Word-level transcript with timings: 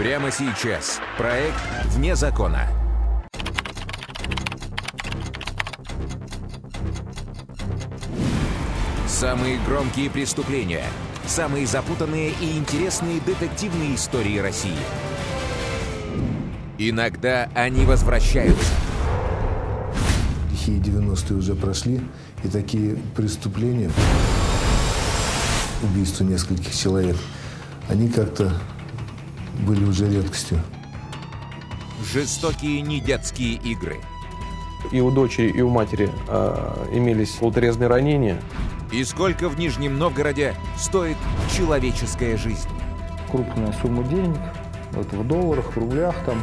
Прямо 0.00 0.30
сейчас. 0.30 0.98
Проект 1.18 1.60
«Вне 1.90 2.16
закона». 2.16 2.66
Самые 9.06 9.58
громкие 9.68 10.08
преступления. 10.08 10.86
Самые 11.26 11.66
запутанные 11.66 12.30
и 12.40 12.56
интересные 12.56 13.20
детективные 13.20 13.94
истории 13.94 14.38
России. 14.38 14.78
Иногда 16.78 17.50
они 17.54 17.84
возвращаются. 17.84 18.72
Лихие 20.50 20.80
90-е 20.80 21.36
уже 21.36 21.54
прошли, 21.54 22.00
и 22.42 22.48
такие 22.48 22.96
преступления, 23.14 23.90
убийство 25.82 26.24
нескольких 26.24 26.74
человек, 26.74 27.18
они 27.90 28.08
как-то 28.08 28.50
были 29.60 29.84
уже 29.84 30.10
редкостью. 30.10 30.60
Жестокие 32.12 32.80
недетские 32.80 33.54
игры. 33.54 34.00
И 34.90 35.00
у 35.00 35.10
дочери, 35.10 35.48
и 35.50 35.60
у 35.60 35.68
матери 35.68 36.10
э, 36.28 36.88
имелись 36.92 37.30
полуторезные 37.30 37.88
ранения. 37.88 38.40
И 38.90 39.04
сколько 39.04 39.48
в 39.48 39.58
Нижнем 39.58 39.98
Новгороде 39.98 40.54
стоит 40.76 41.16
человеческая 41.56 42.36
жизнь? 42.36 42.68
Крупная 43.30 43.72
сумма 43.80 44.02
денег, 44.04 44.40
это 44.92 45.16
в 45.16 45.26
долларах, 45.26 45.72
в 45.72 45.76
рублях, 45.78 46.16
там, 46.24 46.38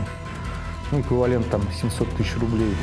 ну, 0.92 1.02
эквивалент 1.02 1.50
там 1.50 1.62
700 1.82 2.10
тысяч 2.16 2.38
рублей. 2.38 2.74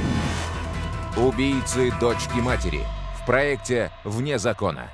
Убийцы 1.16 1.92
дочки 2.00 2.36
матери. 2.40 2.80
В 3.22 3.26
проекте 3.26 3.90
«Вне 4.04 4.38
закона». 4.38 4.90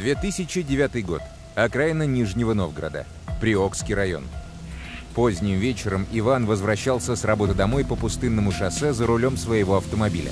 «2009 0.00 1.02
год. 1.02 1.20
Окраина 1.54 2.04
Нижнего 2.04 2.54
Новгорода. 2.54 3.04
Приокский 3.40 3.94
район. 3.94 4.24
Поздним 5.14 5.58
вечером 5.58 6.06
Иван 6.10 6.46
возвращался 6.46 7.16
с 7.16 7.24
работы 7.24 7.52
домой 7.52 7.84
по 7.84 7.96
пустынному 7.96 8.50
шоссе 8.50 8.94
за 8.94 9.06
рулем 9.06 9.36
своего 9.36 9.76
автомобиля. 9.76 10.30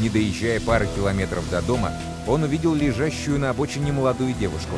Не 0.00 0.08
доезжая 0.08 0.58
пары 0.58 0.88
километров 0.96 1.48
до 1.50 1.62
дома, 1.62 1.92
он 2.26 2.42
увидел 2.42 2.74
лежащую 2.74 3.38
на 3.38 3.50
обочине 3.50 3.92
молодую 3.92 4.34
девушку. 4.34 4.76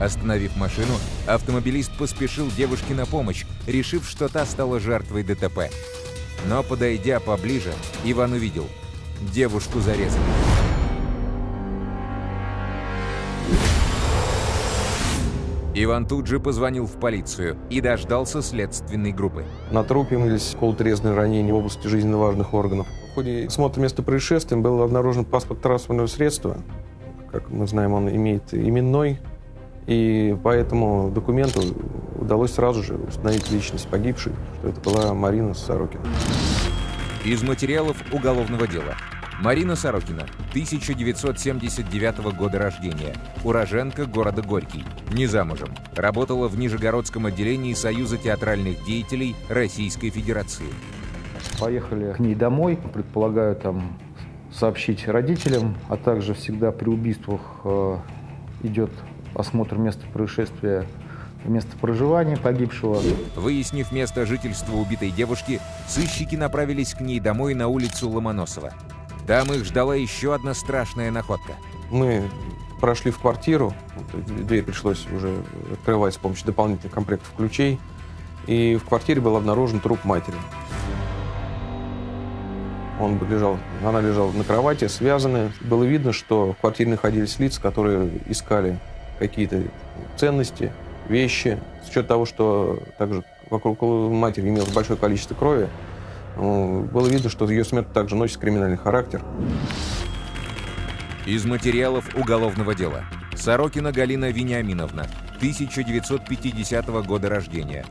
Остановив 0.00 0.56
машину, 0.56 0.94
автомобилист 1.26 1.92
поспешил 1.98 2.50
девушке 2.56 2.94
на 2.94 3.04
помощь, 3.04 3.44
решив, 3.66 4.08
что 4.08 4.28
та 4.28 4.46
стала 4.46 4.80
жертвой 4.80 5.24
ДТП. 5.24 5.70
Но, 6.48 6.62
подойдя 6.62 7.20
поближе, 7.20 7.74
Иван 8.04 8.32
увидел. 8.32 8.66
Девушку 9.20 9.80
зарезали. 9.80 10.49
Иван 15.82 16.06
тут 16.06 16.26
же 16.26 16.40
позвонил 16.40 16.86
в 16.86 17.00
полицию 17.00 17.56
и 17.70 17.80
дождался 17.80 18.42
следственной 18.42 19.12
группы. 19.12 19.46
На 19.70 19.82
трупе 19.82 20.16
имелись 20.16 20.54
полуторезные 20.60 21.14
ранения 21.14 21.54
в 21.54 21.56
области 21.56 21.86
жизненно 21.86 22.18
важных 22.18 22.52
органов. 22.52 22.86
В 23.10 23.14
ходе 23.14 23.46
осмотра 23.46 23.80
места 23.80 24.02
происшествия 24.02 24.58
был 24.58 24.82
обнаружен 24.82 25.24
паспорт 25.24 25.62
транспортного 25.62 26.06
средства. 26.06 26.58
Как 27.32 27.48
мы 27.48 27.66
знаем, 27.66 27.94
он 27.94 28.10
имеет 28.10 28.52
именной, 28.52 29.20
и 29.86 30.36
по 30.42 30.50
этому 30.50 31.10
документу 31.10 31.62
удалось 32.18 32.52
сразу 32.52 32.82
же 32.82 32.96
установить 32.96 33.50
личность 33.50 33.88
погибшей, 33.88 34.32
что 34.58 34.68
это 34.68 34.80
была 34.80 35.14
Марина 35.14 35.54
Сорокина. 35.54 36.04
Из 37.24 37.42
материалов 37.42 37.96
уголовного 38.12 38.66
дела. 38.66 38.96
Марина 39.40 39.74
Сорокина, 39.74 40.26
1979 40.50 42.36
года 42.36 42.58
рождения, 42.58 43.14
уроженка 43.42 44.04
города 44.04 44.42
Горький, 44.42 44.84
не 45.14 45.26
замужем, 45.26 45.70
работала 45.94 46.46
в 46.46 46.58
Нижегородском 46.58 47.24
отделении 47.24 47.72
Союза 47.72 48.18
театральных 48.18 48.84
деятелей 48.84 49.34
Российской 49.48 50.10
Федерации. 50.10 50.66
Поехали 51.58 52.12
к 52.12 52.18
ней 52.18 52.34
домой, 52.34 52.78
предполагаю 52.92 53.56
там 53.56 53.96
сообщить 54.52 55.08
родителям, 55.08 55.74
а 55.88 55.96
также 55.96 56.34
всегда 56.34 56.70
при 56.70 56.90
убийствах 56.90 57.40
э, 57.64 57.96
идет 58.62 58.90
осмотр 59.34 59.78
места 59.78 60.04
происшествия 60.12 60.84
место 61.44 61.78
проживания 61.78 62.36
погибшего. 62.36 63.00
Выяснив 63.36 63.90
место 63.90 64.26
жительства 64.26 64.76
убитой 64.76 65.10
девушки, 65.10 65.60
сыщики 65.88 66.36
направились 66.36 66.92
к 66.92 67.00
ней 67.00 67.20
домой 67.20 67.54
на 67.54 67.68
улицу 67.68 68.10
Ломоносова. 68.10 68.74
Там 69.30 69.52
их 69.52 69.64
ждала 69.64 69.94
еще 69.94 70.34
одна 70.34 70.54
страшная 70.54 71.12
находка. 71.12 71.52
Мы 71.88 72.28
прошли 72.80 73.12
в 73.12 73.20
квартиру, 73.20 73.72
дверь 74.12 74.64
пришлось 74.64 75.06
уже 75.06 75.44
открывать 75.72 76.14
с 76.14 76.16
помощью 76.16 76.46
дополнительных 76.46 76.92
комплектов 76.92 77.30
ключей, 77.36 77.78
и 78.48 78.74
в 78.74 78.88
квартире 78.88 79.20
был 79.20 79.36
обнаружен 79.36 79.78
труп 79.78 80.00
матери. 80.02 80.34
Он 82.98 83.20
лежал, 83.30 83.56
она 83.84 84.00
лежала 84.00 84.32
на 84.32 84.42
кровати, 84.42 84.88
связанная. 84.88 85.52
Было 85.60 85.84
видно, 85.84 86.12
что 86.12 86.54
в 86.54 86.56
квартире 86.56 86.90
находились 86.90 87.38
лица, 87.38 87.60
которые 87.60 88.10
искали 88.26 88.80
какие-то 89.20 89.62
ценности, 90.16 90.72
вещи. 91.08 91.56
С 91.84 91.90
учетом 91.90 92.06
того, 92.08 92.26
что 92.26 92.80
также 92.98 93.22
вокруг 93.48 93.80
матери 93.80 94.48
имелось 94.48 94.72
большое 94.72 94.98
количество 94.98 95.36
крови, 95.36 95.68
было 96.40 97.06
видно, 97.06 97.28
что 97.28 97.48
ее 97.50 97.64
смерть 97.64 97.92
также 97.92 98.16
носит 98.16 98.38
криминальный 98.38 98.76
характер. 98.76 99.22
Из 101.26 101.44
материалов 101.44 102.14
уголовного 102.16 102.74
дела. 102.74 103.04
Сорокина 103.36 103.92
Галина 103.92 104.30
Вениаминовна, 104.30 105.06
1950 105.36 106.86
года 107.06 107.28
рождения. 107.28 107.84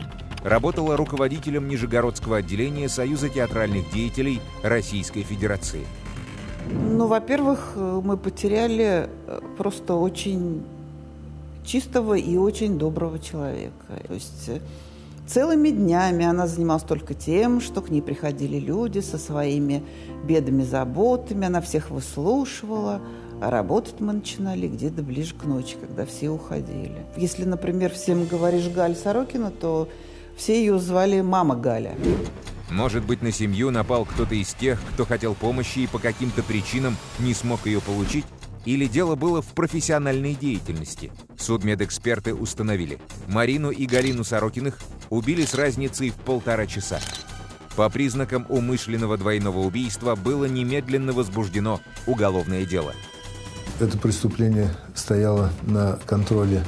Работала 0.44 0.98
руководителем 0.98 1.68
Нижегородского 1.68 2.38
отделения 2.38 2.90
Союза 2.90 3.30
театральных 3.30 3.92
деятелей 3.92 4.42
Российской 4.64 5.24
Федерации. 5.24 5.86
Ну, 6.72 7.08
во-первых, 7.08 7.74
мы 7.76 8.16
потеряли 8.16 9.10
э, 9.28 9.40
просто 9.58 9.96
очень 9.96 10.64
чистого 11.66 12.16
и 12.16 12.38
очень 12.38 12.78
доброго 12.78 13.20
человека. 13.20 13.74
То 14.08 14.14
есть 14.14 14.50
э, 14.50 14.60
Целыми 15.32 15.70
днями 15.70 16.26
она 16.26 16.48
занималась 16.48 16.82
только 16.82 17.14
тем, 17.14 17.62
что 17.62 17.82
к 17.82 17.90
ней 17.92 18.02
приходили 18.02 18.58
люди 18.58 18.98
со 18.98 19.20
своими 19.20 19.84
бедами, 20.24 20.64
заботами, 20.64 21.46
она 21.46 21.62
всех 21.62 21.92
выслушивала, 21.92 23.00
а 23.40 23.52
работать 23.52 24.00
мы 24.00 24.14
начинали 24.14 24.68
где-то 24.68 25.04
ближе 25.04 25.36
к 25.36 25.44
ночи, 25.44 25.76
когда 25.80 26.08
все 26.08 26.30
уходили. 26.30 27.06
Если, 27.16 27.46
например, 27.46 27.92
всем 27.94 28.26
говоришь 28.26 28.70
Галь 28.70 28.96
Сорокина, 28.96 29.52
то 29.52 29.88
все 30.36 30.60
ее 30.60 30.80
звали 30.80 31.22
мама 31.22 31.56
Галя. 31.56 31.96
Может 32.72 33.06
быть, 33.06 33.22
на 33.22 33.32
семью 33.32 33.70
напал 33.70 34.06
кто-то 34.06 34.34
из 34.34 34.56
тех, 34.56 34.82
кто 34.94 35.06
хотел 35.06 35.36
помощи 35.36 35.80
и 35.80 35.88
по 35.88 36.00
каким-то 36.00 36.42
причинам 36.42 36.98
не 37.20 37.36
смог 37.36 37.68
ее 37.68 37.82
получить? 37.82 38.26
Или 38.66 38.88
дело 38.88 39.16
было 39.16 39.42
в 39.42 39.48
профессиональной 39.48 40.36
деятельности? 40.36 41.12
Судмедэксперты 41.38 42.34
установили, 42.34 43.00
Марину 43.28 43.72
и 43.72 43.86
Галину 43.86 44.24
Сорокиных 44.24 44.78
убили 45.10 45.46
с 45.46 45.54
разницей 45.54 46.10
в 46.10 46.16
полтора 46.16 46.66
часа. 46.68 47.00
По 47.76 47.90
признакам 47.90 48.46
умышленного 48.50 49.18
двойного 49.18 49.60
убийства 49.60 50.16
было 50.16 50.46
немедленно 50.46 51.14
возбуждено 51.14 51.80
уголовное 52.06 52.66
дело. 52.66 52.94
Это 53.80 53.98
преступление 53.98 54.76
стояло 54.94 55.52
на 55.62 55.98
контроле 56.06 56.66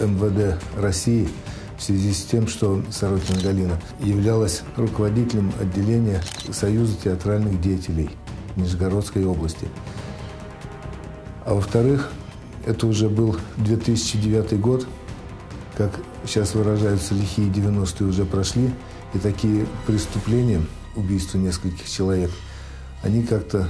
МВД 0.00 0.58
России 0.78 1.28
в 1.76 1.82
связи 1.82 2.12
с 2.12 2.24
тем, 2.24 2.48
что 2.48 2.82
Сорокина 2.90 3.40
Галина 3.42 3.80
являлась 4.00 4.62
руководителем 4.76 5.52
отделения 5.60 6.22
Союза 6.50 6.96
театральных 7.04 7.60
деятелей 7.60 8.10
Нижегородской 8.56 9.24
области. 9.24 9.68
А 11.48 11.54
во-вторых, 11.54 12.10
это 12.66 12.86
уже 12.86 13.08
был 13.08 13.34
2009 13.56 14.60
год, 14.60 14.86
как 15.78 15.98
сейчас 16.26 16.54
выражаются, 16.54 17.14
лихие 17.14 17.48
90-е 17.48 18.06
уже 18.06 18.26
прошли, 18.26 18.70
и 19.14 19.18
такие 19.18 19.66
преступления, 19.86 20.60
убийство 20.94 21.38
нескольких 21.38 21.88
человек, 21.88 22.30
они 23.02 23.22
как-то 23.22 23.66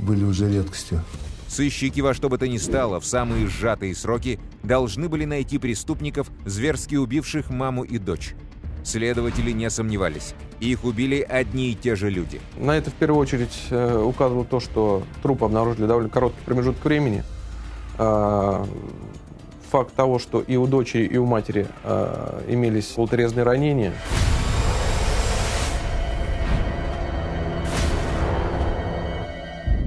были 0.00 0.24
уже 0.24 0.52
редкостью. 0.52 1.00
Сыщики 1.46 2.00
во 2.00 2.12
что 2.12 2.28
бы 2.28 2.38
то 2.38 2.48
ни 2.48 2.56
стало 2.56 2.98
в 2.98 3.06
самые 3.06 3.46
сжатые 3.46 3.94
сроки 3.94 4.40
должны 4.64 5.08
были 5.08 5.26
найти 5.26 5.58
преступников, 5.58 6.28
зверски 6.44 6.96
убивших 6.96 7.50
маму 7.50 7.84
и 7.84 7.98
дочь. 7.98 8.34
Следователи 8.84 9.50
не 9.50 9.70
сомневались. 9.70 10.34
Их 10.60 10.84
убили 10.84 11.20
одни 11.22 11.70
и 11.70 11.74
те 11.74 11.96
же 11.96 12.10
люди. 12.10 12.40
На 12.58 12.76
это 12.76 12.90
в 12.90 12.94
первую 12.94 13.20
очередь 13.20 13.58
э, 13.70 13.98
указывало 13.98 14.44
то, 14.44 14.60
что 14.60 15.02
труп 15.22 15.44
обнаружили 15.44 15.86
довольно 15.86 16.10
короткий 16.10 16.42
промежуток 16.44 16.84
времени. 16.84 17.24
А, 17.96 18.66
факт 19.70 19.94
того, 19.94 20.18
что 20.18 20.40
и 20.40 20.56
у 20.56 20.66
дочери, 20.66 21.06
и 21.06 21.16
у 21.16 21.24
матери 21.24 21.66
э, 21.82 22.44
имелись 22.46 22.86
полуторезные 22.88 23.44
ранения. 23.44 23.94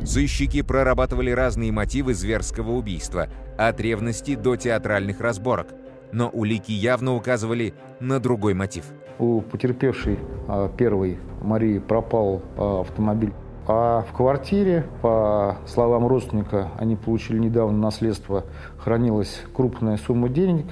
Сыщики 0.04 0.64
прорабатывали 0.64 1.30
разные 1.30 1.72
мотивы 1.72 2.16
зверского 2.16 2.72
убийства, 2.72 3.30
от 3.58 3.80
ревности 3.80 4.36
до 4.36 4.56
театральных 4.56 5.20
разборок. 5.20 5.68
Но 6.12 6.30
улики 6.30 6.72
явно 6.72 7.16
указывали 7.16 7.74
на 8.00 8.20
другой 8.20 8.54
мотив. 8.54 8.86
У 9.20 9.42
потерпевшей 9.42 10.20
а, 10.48 10.70
первой 10.70 11.18
Марии 11.42 11.80
пропал 11.80 12.42
а, 12.56 12.82
автомобиль. 12.82 13.34
А 13.68 14.06
в 14.10 14.16
квартире, 14.16 14.86
по 15.02 15.58
словам 15.68 16.08
родственника, 16.08 16.70
они 16.78 16.96
получили 16.96 17.38
недавно 17.38 17.78
наследство, 17.78 18.46
хранилась 18.78 19.42
крупная 19.54 19.98
сумма 19.98 20.30
денег, 20.30 20.66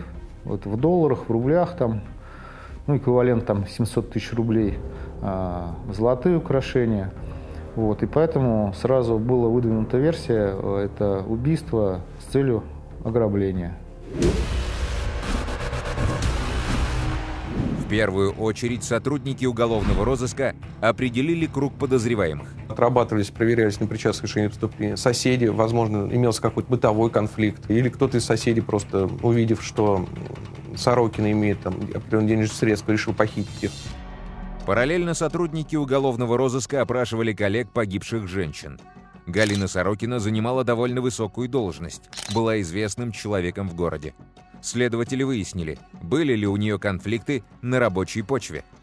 вот 0.45 0.65
в 0.65 0.77
долларах, 0.77 1.27
в 1.27 1.31
рублях 1.31 1.75
там, 1.75 2.01
ну, 2.87 2.95
эквивалент 2.95 3.45
там 3.45 3.67
700 3.67 4.11
тысяч 4.11 4.31
рублей, 4.33 4.77
а, 5.21 5.75
золотые 5.91 6.37
украшения– 6.37 7.11
вот, 7.75 8.03
и 8.03 8.05
поэтому 8.05 8.73
сразу 8.73 9.19
была 9.19 9.49
выдвинута 9.49 9.97
версия, 9.97 10.55
э, 10.57 10.85
это 10.85 11.23
убийство 11.27 11.99
с 12.19 12.31
целью 12.31 12.63
ограбления. 13.03 13.77
В 17.85 17.87
первую 17.87 18.31
очередь 18.31 18.83
сотрудники 18.83 19.45
уголовного 19.45 20.03
розыска 20.03 20.55
определили 20.81 21.45
круг 21.45 21.77
подозреваемых. 21.77 22.47
Отрабатывались, 22.67 23.29
проверялись 23.29 23.79
на 23.79 23.85
причастность 23.85 24.21
к 24.21 24.23
решению 24.23 24.49
преступления. 24.49 24.97
Соседи, 24.97 25.45
возможно, 25.45 26.09
имелся 26.11 26.41
какой-то 26.41 26.67
бытовой 26.67 27.11
конфликт. 27.11 27.69
Или 27.69 27.89
кто-то 27.89 28.17
из 28.17 28.25
соседей, 28.25 28.61
просто 28.61 29.07
увидев, 29.21 29.63
что 29.63 30.07
Сорокина 30.75 31.31
имеет 31.31 31.61
там 31.61 31.75
определенные 31.93 32.29
денежные 32.29 32.55
средства, 32.55 32.91
решил 32.91 33.13
похитить 33.13 33.63
их. 33.63 33.71
Параллельно 34.65 35.13
сотрудники 35.13 35.75
уголовного 35.75 36.39
розыска 36.39 36.81
опрашивали 36.81 37.33
коллег 37.33 37.69
погибших 37.69 38.27
женщин. 38.27 38.79
Галина 39.27 39.67
Сорокина 39.67 40.19
занимала 40.19 40.63
довольно 40.63 41.01
высокую 41.01 41.49
должность, 41.49 42.09
была 42.33 42.59
известным 42.61 43.11
человеком 43.11 43.69
в 43.69 43.75
городе. 43.75 44.15
Следователи 44.65 45.21
выяснили, 45.21 45.77
были 46.01 46.33
ли 46.33 46.47
у 46.47 46.57
нее 46.57 46.79
конфликты 46.79 47.43
на 47.61 47.79
рабочей 47.79 48.23
почве– 48.23 48.63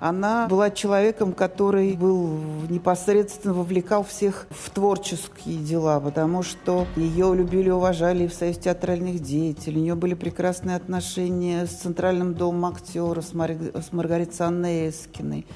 она 0.00 0.48
была 0.48 0.70
человеком, 0.70 1.34
который 1.34 1.92
был 1.92 2.40
непосредственно 2.70 3.52
вовлекал 3.52 4.02
всех 4.02 4.46
в 4.48 4.70
творческие 4.70 5.58
дела, 5.58 6.00
потому 6.00 6.42
что 6.42 6.86
ее 6.96 7.34
любили 7.34 7.68
уважали 7.68 8.26
в 8.26 8.32
Союзе 8.32 8.60
театральных 8.60 9.20
деятелей. 9.20 9.76
У 9.76 9.82
нее 9.82 9.94
были 9.96 10.14
прекрасные 10.14 10.76
отношения 10.76 11.66
с 11.66 11.82
Центральным 11.82 12.32
домом 12.32 12.72
актера, 12.72 13.20
с, 13.20 13.34
Мар... 13.34 13.50
с 13.50 13.92
Маргаритой 13.92 14.34
Санной 14.34 14.88
Эскиной. 14.88 15.46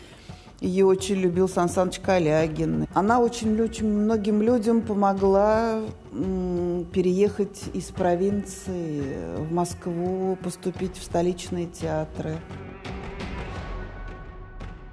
Ее 0.65 0.87
очень 0.87 1.17
любил 1.17 1.47
Сан 1.47 1.69
Саныч 1.69 2.01
Калягин. 2.01 2.87
Она 2.95 3.21
очень, 3.21 3.61
очень 3.61 3.87
многим 3.87 4.41
людям 4.41 4.81
помогла 4.81 5.83
переехать 6.11 7.65
из 7.75 7.91
провинции 7.91 9.03
в 9.37 9.53
Москву, 9.53 10.39
поступить 10.43 10.97
в 10.97 11.03
столичные 11.03 11.67
театры. 11.67 12.37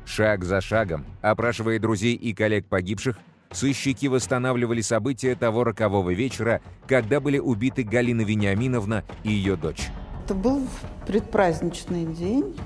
Шаг 0.03 0.43
за 0.43 0.59
шагом, 0.59 1.05
опрашивая 1.21 1.79
друзей 1.79 2.15
и 2.15 2.33
коллег 2.33 2.65
погибших, 2.65 3.17
сыщики 3.51 4.07
восстанавливали 4.07 4.81
события 4.81 5.35
того 5.35 5.63
рокового 5.63 6.09
вечера, 6.09 6.59
когда 6.85 7.21
были 7.21 7.39
убиты 7.39 7.83
Галина 7.83 8.23
Вениаминовна 8.23 9.05
и 9.23 9.31
ее 9.31 9.55
дочь. 9.55 9.87
Это 10.25 10.33
был 10.33 10.67
предпраздничный 11.07 12.07
день, 12.07 12.57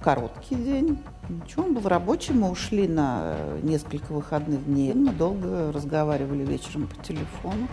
короткий 0.00 0.54
день. 0.54 0.98
Ничего, 1.32 1.64
он 1.64 1.74
был 1.74 1.88
рабочий, 1.88 2.32
мы 2.32 2.50
ушли 2.50 2.86
на 2.86 3.34
несколько 3.62 4.12
выходных 4.12 4.64
дней. 4.66 4.92
Мы 4.92 5.12
долго 5.12 5.72
разговаривали 5.72 6.44
вечером 6.44 6.88
по 6.88 7.02
телефону. 7.02 7.68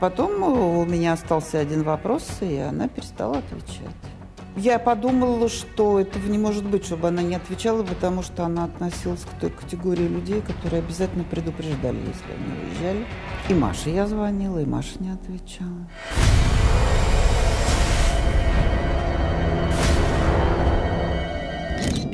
Потом 0.00 0.42
у 0.42 0.84
меня 0.84 1.12
остался 1.12 1.58
один 1.58 1.82
вопрос, 1.82 2.38
и 2.40 2.56
она 2.56 2.88
перестала 2.88 3.38
отвечать. 3.38 3.94
Я 4.56 4.78
подумала, 4.78 5.50
что 5.50 6.00
этого 6.00 6.26
не 6.26 6.38
может 6.38 6.64
быть, 6.64 6.86
чтобы 6.86 7.08
она 7.08 7.20
не 7.20 7.34
отвечала, 7.34 7.82
потому 7.82 8.22
что 8.22 8.44
она 8.44 8.64
относилась 8.64 9.20
к 9.20 9.38
той 9.38 9.50
категории 9.50 10.08
людей, 10.08 10.40
которые 10.40 10.82
обязательно 10.82 11.24
предупреждали, 11.24 11.98
если 11.98 12.32
они 12.32 12.66
уезжали. 12.66 13.06
И 13.50 13.54
Маше 13.54 13.90
я 13.90 14.06
звонила, 14.06 14.58
и 14.58 14.64
Маша 14.64 14.94
не 14.98 15.10
отвечала. 15.10 15.86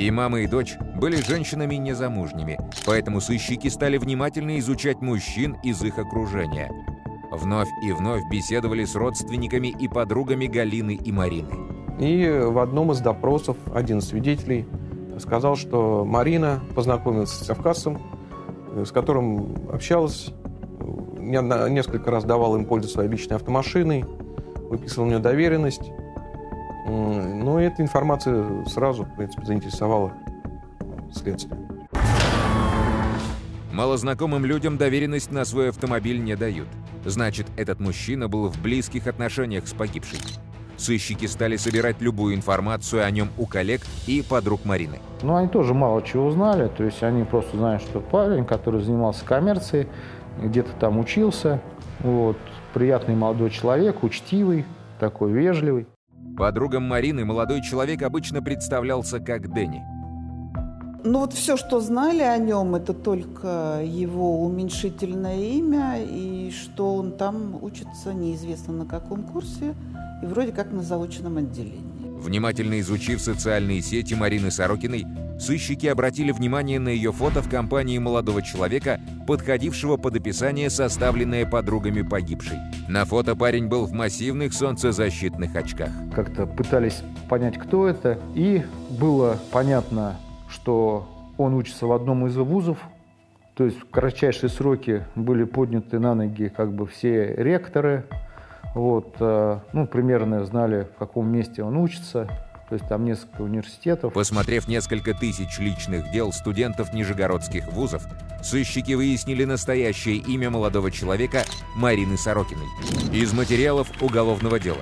И 0.02 0.10
мама, 0.10 0.40
и 0.40 0.49
дочь 0.49 0.76
были 0.96 1.14
женщинами 1.14 1.76
незамужними, 1.76 2.58
поэтому 2.84 3.20
сыщики 3.20 3.69
стали 3.69 3.99
внимательно 3.99 4.58
изучать 4.58 5.00
мужчин 5.00 5.56
из 5.62 5.81
их 5.84 5.96
окружения. 5.96 6.72
Вновь 7.31 7.69
и 7.84 7.93
вновь 7.93 8.22
беседовали 8.28 8.84
с 8.84 8.96
родственниками 8.96 9.69
и 9.69 9.87
подругами 9.87 10.46
Галины 10.46 10.96
и 10.96 11.12
Марины. 11.12 11.52
И 12.00 12.28
в 12.28 12.58
одном 12.58 12.90
из 12.90 12.99
допросов 12.99 13.56
один 13.72 13.99
из 13.99 14.08
свидетелей 14.08 14.66
сказал, 15.20 15.54
что 15.54 16.05
Марина 16.05 16.60
познакомилась 16.75 17.31
с 17.31 17.46
Кавказцем, 17.46 18.00
с 18.75 18.90
которым 18.90 19.70
общалась, 19.72 20.31
несколько 21.20 22.10
раз 22.10 22.25
давала 22.25 22.56
им 22.56 22.64
пользу 22.64 22.88
своей 22.88 23.08
личной 23.08 23.37
автомашиной, 23.37 24.05
выписывал 24.69 25.06
у 25.06 25.10
нее 25.10 25.20
доверенность. 25.20 25.93
Но 26.93 27.61
эта 27.61 27.83
информация 27.83 28.65
сразу, 28.67 29.05
в 29.05 29.17
принципе, 29.17 29.47
заинтересовала 29.47 30.12
следствие. 31.12 31.59
Малознакомым 33.73 34.44
людям 34.44 34.77
доверенность 34.77 35.33
на 35.33 35.44
свой 35.44 35.71
автомобиль 35.71 36.23
не 36.23 36.37
дают. 36.37 36.69
Значит, 37.05 37.47
этот 37.56 37.81
мужчина 37.81 38.29
был 38.29 38.49
в 38.49 38.61
близких 38.61 39.06
отношениях 39.06 39.67
с 39.67 39.73
погибшей. 39.73 40.19
Сыщики 40.77 41.27
стали 41.27 41.56
собирать 41.56 42.00
любую 42.00 42.35
информацию 42.35 43.05
о 43.05 43.11
нем 43.11 43.29
у 43.39 43.47
коллег 43.47 43.81
и 44.06 44.23
подруг 44.23 44.65
Марины. 44.65 44.99
Ну, 45.23 45.37
они 45.37 45.49
тоже 45.49 45.75
мало 45.75 46.03
чего 46.03 46.27
узнали. 46.27 46.69
То 46.77 46.85
есть 46.85 47.03
они 47.03 47.25
просто 47.25 47.56
знают, 47.56 47.83
что 47.83 48.00
парень, 48.00 48.44
который 48.44 48.83
занимался 48.83 49.25
коммерцией, 49.25 49.89
где-то 50.43 50.73
там 50.79 50.99
учился. 50.99 51.61
Вот, 52.00 52.37
приятный 52.75 53.15
молодой 53.15 53.50
человек, 53.50 54.03
учтивый, 54.03 54.65
такой 54.99 55.33
вежливый. 55.33 55.87
Подругам 56.37 56.84
Марины 56.84 57.25
молодой 57.25 57.62
человек 57.62 58.02
обычно 58.02 58.43
представлялся 58.43 59.20
как 59.20 59.53
Дэнни. 59.53 59.82
Ну 61.05 61.19
вот 61.19 61.32
все, 61.32 61.56
что 61.56 61.81
знали 61.81 62.22
о 62.22 62.39
нем, 62.39 62.74
это 62.74 62.94
только 62.94 63.82
его 63.84 64.44
уменьшительное 64.44 65.41
имя 65.41 65.96
и 65.98 66.53
что 66.53 66.94
он 66.94 67.12
там 67.12 67.58
учится 67.62 68.15
неизвестно 68.15 68.72
на 68.72 68.86
каком 68.86 69.24
курсе 69.24 69.74
и 70.22 70.27
вроде 70.27 70.53
как 70.53 70.70
на 70.70 70.82
заочном 70.82 71.39
отделении. 71.39 72.20
Внимательно 72.20 72.79
изучив 72.81 73.20
социальные 73.20 73.82
сети 73.82 74.15
Марины 74.15 74.53
Сорокиной, 74.53 75.05
сыщики 75.43 75.87
обратили 75.87 76.32
внимание 76.32 76.79
на 76.79 76.89
ее 76.89 77.13
фото 77.13 77.43
в 77.43 77.51
компании 77.51 77.99
молодого 77.99 78.41
человека, 78.43 79.01
подходившего 79.27 79.96
под 79.96 80.17
описание, 80.17 80.70
составленное 80.70 81.44
подругами 81.44 82.03
погибшей. 82.03 82.58
На 82.89 83.05
фото 83.05 83.37
парень 83.37 83.69
был 83.69 83.87
в 83.87 83.93
массивных 83.93 84.55
солнцезащитных 84.55 85.55
очках. 85.56 85.91
Как-то 86.15 86.46
пытались 86.46 87.03
понять, 87.29 87.58
кто 87.58 87.89
это, 87.89 88.19
и 88.34 88.63
было 88.89 89.39
понятно, 89.51 90.17
что 90.49 91.08
он 91.37 91.55
учится 91.55 91.87
в 91.87 91.93
одном 91.93 92.27
из 92.27 92.37
вузов, 92.37 92.79
то 93.55 93.65
есть 93.65 93.79
в 93.79 93.91
кратчайшие 93.91 94.49
сроки 94.49 95.05
были 95.15 95.44
подняты 95.44 95.99
на 95.99 96.15
ноги 96.15 96.49
как 96.49 96.72
бы 96.72 96.87
все 96.87 97.34
ректоры, 97.37 98.05
вот, 98.75 99.17
э, 99.20 99.58
ну, 99.72 99.87
примерно 99.87 100.44
знали, 100.44 100.89
в 100.94 100.99
каком 100.99 101.31
месте 101.31 101.63
он 101.63 101.77
учится, 101.77 102.29
то 102.72 102.76
есть 102.76 102.88
там 102.88 103.05
несколько 103.05 103.43
университетов. 103.43 104.14
Посмотрев 104.14 104.67
несколько 104.67 105.12
тысяч 105.12 105.58
личных 105.58 106.10
дел 106.10 106.32
студентов 106.32 106.94
нижегородских 106.94 107.70
вузов, 107.70 108.02
сыщики 108.43 108.93
выяснили 108.93 109.44
настоящее 109.44 110.17
имя 110.17 110.48
молодого 110.48 110.91
человека 110.91 111.44
Марины 111.76 112.17
Сорокиной. 112.17 112.64
Из 113.12 113.31
материалов 113.34 113.91
уголовного 114.00 114.58
дела. 114.58 114.81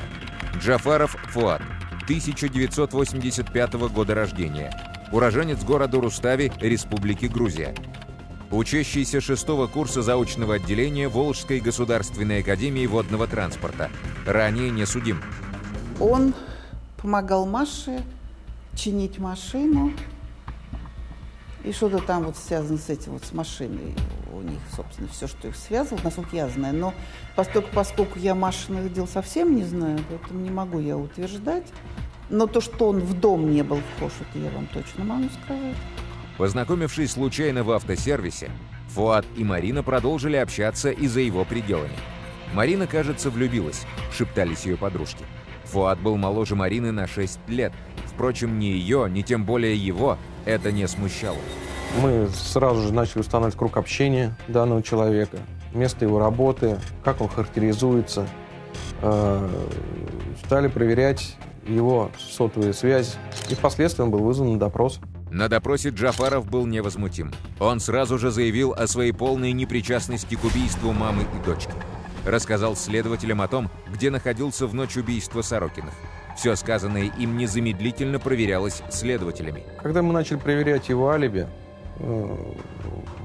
Джафаров 0.56 1.16
Фуат, 1.30 1.62
1985 2.04 3.72
года 3.92 4.14
рождения. 4.14 4.70
Уроженец 5.10 5.64
города 5.64 6.00
Рустави, 6.00 6.52
Республики 6.60 7.26
Грузия. 7.26 7.74
Учащийся 8.52 9.20
шестого 9.20 9.66
курса 9.66 10.02
заочного 10.02 10.54
отделения 10.54 11.08
Волжской 11.08 11.58
государственной 11.58 12.42
академии 12.42 12.86
водного 12.86 13.26
транспорта. 13.26 13.90
Ранее 14.26 14.70
не 14.70 14.86
судим. 14.86 15.20
Он 15.98 16.32
помогал 17.00 17.46
Маше 17.46 18.02
чинить 18.74 19.18
машину. 19.18 19.92
И 21.64 21.72
что-то 21.72 21.98
там 21.98 22.24
вот 22.24 22.36
связано 22.36 22.78
с 22.78 22.88
этим, 22.88 23.12
вот 23.12 23.24
с 23.24 23.32
машиной. 23.32 23.94
у 24.32 24.40
них, 24.40 24.58
собственно, 24.74 25.08
все, 25.08 25.26
что 25.26 25.48
их 25.48 25.56
связывало, 25.56 26.00
насколько 26.04 26.34
я 26.34 26.48
знаю. 26.48 26.74
Но 26.74 26.94
поскольку, 27.36 27.68
поскольку 27.74 28.18
я 28.18 28.34
машинных 28.34 28.92
дел 28.92 29.06
совсем 29.06 29.54
не 29.54 29.64
знаю, 29.64 29.98
поэтому 30.08 30.40
не 30.40 30.50
могу 30.50 30.80
я 30.80 30.96
утверждать. 30.96 31.66
Но 32.30 32.46
то, 32.46 32.60
что 32.60 32.88
он 32.88 33.00
в 33.00 33.18
дом 33.18 33.50
не 33.50 33.62
был 33.62 33.80
вхож, 33.96 34.12
это 34.20 34.38
я 34.38 34.50
вам 34.50 34.66
точно 34.68 35.04
могу 35.04 35.28
сказать. 35.44 35.76
Познакомившись 36.38 37.12
случайно 37.12 37.62
в 37.62 37.72
автосервисе, 37.72 38.50
Фуат 38.94 39.26
и 39.36 39.44
Марина 39.44 39.82
продолжили 39.82 40.36
общаться 40.36 40.90
и 40.90 41.06
за 41.06 41.20
его 41.20 41.44
пределами. 41.44 41.98
Марина, 42.54 42.86
кажется, 42.86 43.30
влюбилась, 43.30 43.84
шептались 44.16 44.64
ее 44.64 44.76
подружки. 44.76 45.24
Фуат 45.70 46.00
был 46.00 46.16
моложе 46.16 46.56
Марины 46.56 46.92
на 46.92 47.06
6 47.06 47.40
лет. 47.48 47.72
Впрочем, 48.06 48.58
ни 48.58 48.66
ее, 48.66 49.08
ни 49.10 49.22
тем 49.22 49.44
более 49.44 49.76
его 49.76 50.18
это 50.44 50.72
не 50.72 50.86
смущало. 50.88 51.38
Мы 52.00 52.28
сразу 52.28 52.82
же 52.82 52.92
начали 52.92 53.20
устанавливать 53.20 53.56
круг 53.56 53.76
общения 53.76 54.36
данного 54.48 54.82
человека, 54.82 55.38
место 55.72 56.04
его 56.04 56.18
работы, 56.18 56.78
как 57.04 57.20
он 57.20 57.28
характеризуется. 57.28 58.26
Э, 59.02 59.48
стали 60.44 60.68
проверять 60.68 61.36
его 61.66 62.10
сотовую 62.18 62.74
связь, 62.74 63.16
и 63.48 63.54
впоследствии 63.54 64.02
он 64.02 64.10
был 64.10 64.20
вызван 64.20 64.52
на 64.52 64.58
допрос. 64.58 65.00
На 65.30 65.48
допросе 65.48 65.90
Джафаров 65.90 66.48
был 66.48 66.66
невозмутим. 66.66 67.32
Он 67.60 67.78
сразу 67.78 68.18
же 68.18 68.30
заявил 68.30 68.72
о 68.72 68.86
своей 68.88 69.12
полной 69.12 69.52
непричастности 69.52 70.34
к 70.34 70.44
убийству 70.44 70.92
мамы 70.92 71.22
и 71.22 71.44
дочки. 71.46 71.72
Рассказал 72.24 72.76
следователям 72.76 73.40
о 73.40 73.48
том, 73.48 73.70
где 73.88 74.10
находился 74.10 74.66
в 74.66 74.74
ночь 74.74 74.96
убийства 74.96 75.42
Сорокиных. 75.42 75.94
Все 76.36 76.54
сказанное 76.54 77.10
им 77.18 77.36
незамедлительно 77.36 78.18
проверялось 78.18 78.82
следователями. 78.90 79.64
Когда 79.82 80.02
мы 80.02 80.12
начали 80.12 80.36
проверять 80.36 80.88
его 80.88 81.10
алиби, 81.10 81.46
э, 81.98 82.36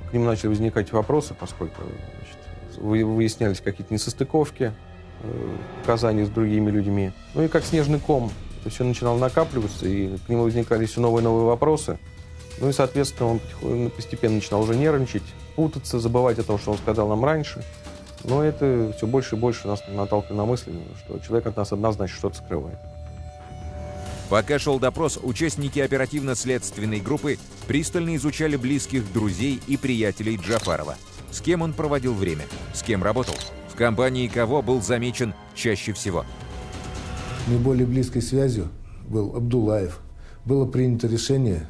к 0.09 0.13
ним 0.13 0.25
начали 0.25 0.47
возникать 0.47 0.91
вопросы, 0.91 1.33
поскольку 1.33 1.81
значит, 1.83 2.77
выяснялись 2.77 3.61
какие-то 3.61 3.93
несостыковки, 3.93 4.73
э, 5.21 5.55
показания 5.81 6.25
с 6.25 6.29
другими 6.29 6.71
людьми. 6.71 7.11
Ну 7.33 7.43
и 7.43 7.47
как 7.47 7.63
снежный 7.63 7.99
ком 7.99 8.31
это 8.61 8.73
все 8.73 8.83
начинало 8.83 9.19
накапливаться, 9.19 9.87
и 9.87 10.17
к 10.17 10.29
нему 10.29 10.43
возникали 10.43 10.85
все 10.85 10.99
новые 10.99 11.21
и 11.21 11.23
новые 11.23 11.45
вопросы. 11.45 11.99
Ну 12.59 12.69
и, 12.69 12.73
соответственно, 12.73 13.39
он 13.61 13.89
постепенно 13.91 14.35
начинал 14.35 14.61
уже 14.61 14.75
нервничать, 14.75 15.23
путаться, 15.55 15.99
забывать 15.99 16.39
о 16.39 16.43
том, 16.43 16.57
что 16.57 16.71
он 16.71 16.77
сказал 16.77 17.09
нам 17.09 17.23
раньше. 17.23 17.63
Но 18.27 18.43
это 18.43 18.93
все 18.97 19.07
больше 19.07 19.35
и 19.35 19.39
больше 19.39 19.67
нас 19.67 19.83
наталкивает 19.87 20.37
на 20.37 20.45
мысль, 20.45 20.71
что 21.03 21.19
человек 21.19 21.47
от 21.47 21.57
нас 21.57 21.71
однозначно 21.71 22.17
что-то 22.17 22.37
скрывает. 22.37 22.77
Пока 24.29 24.57
шел 24.57 24.79
допрос, 24.79 25.19
участники 25.21 25.79
оперативно-следственной 25.79 26.99
группы 26.99 27.37
пристально 27.67 28.15
изучали 28.15 28.55
близких 28.55 29.11
друзей 29.13 29.61
и 29.67 29.77
приятелей 29.77 30.37
Джафарова. 30.37 30.95
С 31.29 31.41
кем 31.41 31.61
он 31.61 31.73
проводил 31.73 32.13
время, 32.13 32.45
с 32.73 32.81
кем 32.81 33.03
работал, 33.03 33.35
в 33.69 33.75
компании 33.75 34.27
кого 34.27 34.63
был 34.63 34.81
замечен 34.81 35.35
чаще 35.53 35.93
всего. 35.93 36.25
Наиболее 37.47 37.85
близкой 37.85 38.23
связью 38.23 38.69
был 39.07 39.35
Абдулаев. 39.35 39.99
Было 40.45 40.65
принято 40.65 41.07
решение 41.07 41.67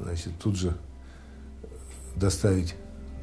значит, 0.00 0.32
тут 0.40 0.56
же 0.56 0.76
доставить 2.14 2.76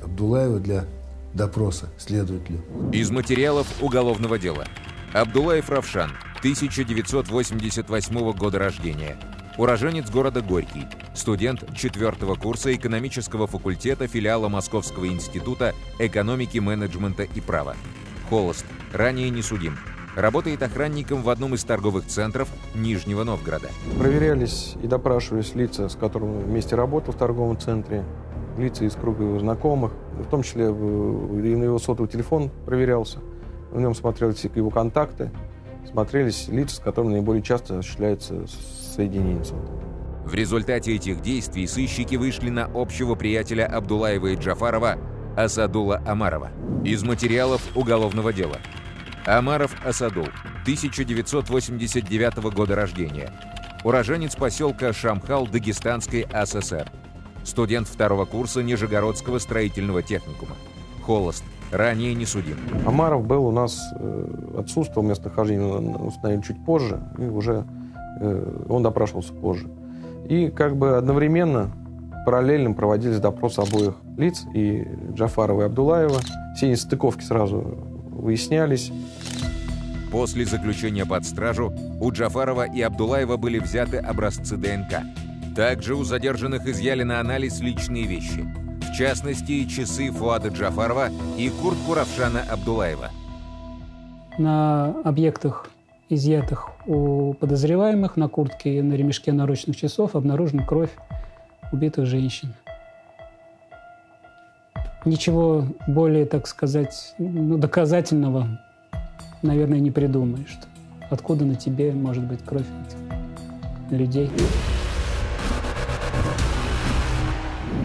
Абдулаева 0.04 0.60
для 0.60 0.86
допроса 1.34 1.90
следователю. 1.98 2.62
Из 2.92 3.10
материалов 3.12 3.68
уголовного 3.82 4.38
дела. 4.38 4.66
Абдулаев 5.14 5.70
Равшан, 5.70 6.12
1988 6.40 8.32
года 8.34 8.60
рождения. 8.60 9.18
Уроженец 9.58 10.10
города 10.10 10.42
Горький. 10.42 10.88
Студент 11.14 11.76
4 11.76 12.12
курса 12.36 12.74
экономического 12.74 13.46
факультета 13.46 14.08
филиала 14.08 14.50
Московского 14.50 15.08
института 15.08 15.76
экономики, 16.00 16.58
менеджмента 16.58 17.24
и 17.24 17.40
права. 17.40 17.76
Холост. 18.30 18.66
Ранее 18.92 19.30
не 19.30 19.44
судим. 19.44 19.78
Работает 20.16 20.62
охранником 20.62 21.22
в 21.22 21.30
одном 21.30 21.56
из 21.56 21.64
торговых 21.64 22.06
центров 22.06 22.48
Нижнего 22.76 23.24
Новгорода. 23.24 23.70
Проверялись 23.98 24.76
и 24.82 24.88
допрашивались 24.88 25.56
лица, 25.56 25.90
с 25.90 25.96
которыми 25.96 26.44
вместе 26.44 26.76
работал 26.76 27.14
в 27.14 27.18
торговом 27.18 27.60
центре, 27.60 28.04
лица 28.58 28.86
из 28.86 28.94
круга 28.94 29.24
его 29.24 29.40
знакомых, 29.40 29.92
в 30.20 30.30
том 30.30 30.44
числе 30.44 30.66
и 30.66 31.56
на 31.56 31.64
его 31.64 31.80
сотовый 31.80 32.10
телефон 32.10 32.50
проверялся. 32.66 33.20
В 33.72 33.80
нем 33.80 33.96
смотрелись 33.96 34.44
его 34.44 34.70
контакты, 34.70 35.32
смотрелись 35.90 36.48
лица, 36.48 36.76
с 36.76 36.80
которыми 36.80 37.14
наиболее 37.14 37.42
часто 37.42 37.80
осуществляется 37.80 38.46
соединение 38.96 39.44
В 40.26 40.34
результате 40.34 40.96
этих 40.96 41.22
действий 41.22 41.68
сыщики 41.68 42.16
вышли 42.16 42.50
на 42.50 42.70
общего 42.74 43.16
приятеля 43.16 43.66
Абдулаева 43.66 44.28
и 44.28 44.36
Джафарова 44.36 44.98
Асадула 45.36 46.02
Амарова. 46.06 46.52
Из 46.84 47.04
материалов 47.04 47.62
уголовного 47.76 48.32
дела. 48.32 48.58
Амаров 49.26 49.74
Асадул, 49.86 50.28
1989 50.64 52.54
года 52.54 52.76
рождения. 52.76 53.32
Уроженец 53.84 54.36
поселка 54.36 54.94
Шамхал 54.94 55.48
Дагестанской 55.48 56.28
ССР. 56.46 56.92
Студент 57.44 57.88
второго 57.88 58.26
курса 58.26 58.64
Нижегородского 58.64 59.40
строительного 59.40 60.02
техникума. 60.02 60.56
Холост, 61.04 61.44
ранее 61.72 62.16
не 62.16 62.26
судим. 62.26 62.58
Амаров 62.86 63.26
был 63.26 63.46
у 63.46 63.52
нас, 63.52 63.80
э, 64.00 64.56
отсутствовал 64.58 65.08
местонахождение, 65.08 65.68
установили 65.68 66.42
чуть 66.42 66.64
позже, 66.66 67.02
и 67.18 67.24
уже 67.24 67.66
э, 68.22 68.66
он 68.70 68.84
допрашивался 68.84 69.34
позже. 69.34 69.68
И 70.30 70.50
как 70.50 70.78
бы 70.78 70.98
одновременно, 70.98 71.72
параллельно 72.26 72.74
проводились 72.74 73.20
допросы 73.20 73.60
обоих 73.60 73.96
лиц, 74.18 74.46
и 74.54 74.88
Джафарова 75.14 75.64
и 75.64 75.66
Абдулаева. 75.66 76.20
Все 76.56 76.70
нестыковки 76.70 77.24
сразу 77.24 77.60
выяснялись. 78.10 78.92
После 80.12 80.46
заключения 80.46 81.06
под 81.06 81.26
стражу 81.26 81.74
у 82.00 82.12
Джафарова 82.12 82.68
и 82.68 82.82
Абдулаева 82.82 83.36
были 83.36 83.60
взяты 83.60 83.98
образцы 83.98 84.56
ДНК. 84.56 85.02
Также 85.56 85.96
у 85.96 86.04
задержанных 86.04 86.66
изъяли 86.68 87.04
на 87.04 87.20
анализ 87.20 87.60
личные 87.60 88.06
вещи– 88.06 88.46
в 88.94 88.96
частности, 88.96 89.66
часы 89.66 90.12
Фуада 90.12 90.50
Джафарова 90.50 91.10
и 91.36 91.50
куртку 91.50 91.96
Равшана 91.96 92.44
Абдулаева. 92.44 93.10
На 94.38 94.94
объектах, 95.04 95.68
изъятых 96.10 96.70
у 96.86 97.34
подозреваемых, 97.34 98.18
на 98.18 98.28
куртке 98.28 98.78
и 98.78 98.82
на 98.84 98.94
ремешке 98.94 99.32
наручных 99.32 99.76
часов 99.76 100.16
обнаружена 100.16 100.64
кровь 100.64 100.92
убитых 101.72 102.06
женщин. 102.06 102.54
Ничего 105.06 105.66
более, 105.88 106.28
так 106.28 106.46
сказать, 106.46 107.16
ну, 107.18 107.58
доказательного, 107.58 108.62
наверное, 109.42 109.80
не 109.80 109.90
придумаешь. 109.90 110.60
Откуда 111.10 111.46
на 111.46 111.56
тебе 111.56 111.94
может 111.94 112.24
быть 112.24 112.46
кровь 112.46 112.68
людей? 113.90 114.30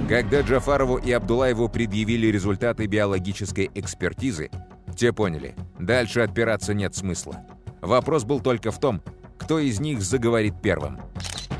Когда 0.08 0.40
Джафарову 0.40 0.96
и 0.96 1.12
Абдулаеву 1.12 1.68
предъявили 1.68 2.28
результаты 2.28 2.86
биологической 2.86 3.70
экспертизы, 3.74 4.50
те 4.96 5.12
поняли, 5.12 5.54
дальше 5.78 6.20
отпираться 6.20 6.72
нет 6.72 6.94
смысла. 6.94 7.44
Вопрос 7.82 8.24
был 8.24 8.40
только 8.40 8.70
в 8.70 8.80
том, 8.80 9.02
кто 9.36 9.58
из 9.58 9.80
них 9.80 10.00
заговорит 10.00 10.54
первым. 10.62 10.98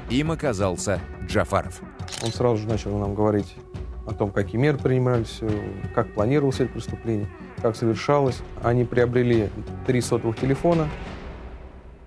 Им 0.09 0.31
оказался 0.31 0.99
Джафаров. 1.27 1.83
Он 2.25 2.33
сразу 2.33 2.57
же 2.57 2.69
начал 2.69 2.97
нам 2.97 3.15
говорить 3.15 3.55
о 4.07 4.15
том, 4.15 4.31
какие 4.31 4.59
меры 4.59 4.79
принимались, 4.79 5.41
как 5.95 6.15
планировалось 6.15 6.61
это 6.61 6.73
преступление, 6.73 7.29
как 7.61 7.77
совершалось. 7.77 8.39
Они 8.63 8.85
приобрели 8.85 9.51
три 9.87 10.01
сотовых 10.01 10.41
телефона 10.41 10.89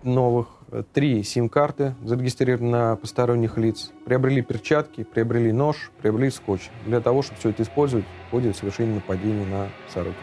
новых, 0.01 0.47
три 0.93 1.23
сим-карты, 1.23 1.95
зарегистрированы 2.03 2.69
на 2.69 2.95
посторонних 2.95 3.57
лиц, 3.57 3.91
приобрели 4.05 4.41
перчатки, 4.41 5.03
приобрели 5.03 5.51
нож, 5.51 5.91
приобрели 6.01 6.29
скотч 6.29 6.69
для 6.85 7.01
того, 7.01 7.21
чтобы 7.21 7.39
все 7.39 7.49
это 7.49 7.63
использовать 7.63 8.05
в 8.27 8.31
ходе 8.31 8.53
совершения 8.53 8.95
нападения 8.95 9.45
на 9.45 9.69
Сорокин. 9.93 10.15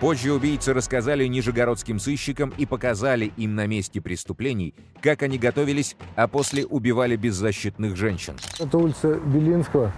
Позже 0.00 0.32
убийцы 0.32 0.72
рассказали 0.74 1.26
нижегородским 1.26 2.00
сыщикам 2.00 2.52
и 2.58 2.66
показали 2.66 3.32
им 3.36 3.54
на 3.54 3.68
месте 3.68 4.00
преступлений, 4.00 4.74
как 5.00 5.22
они 5.22 5.38
готовились, 5.38 5.96
а 6.16 6.26
после 6.26 6.66
убивали 6.66 7.14
беззащитных 7.14 7.94
женщин. 7.94 8.34
Это 8.58 8.78
улица 8.78 9.14
Белинского, 9.14 9.92